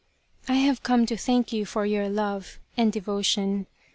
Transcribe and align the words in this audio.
"I 0.49 0.55
have 0.55 0.81
come 0.81 1.05
to 1.05 1.15
thank 1.15 1.53
you 1.53 1.63
for 1.63 1.85
your 1.85 2.09
love 2.09 2.57
and 2.75 2.91
de 2.91 2.99
votion. 3.01 3.67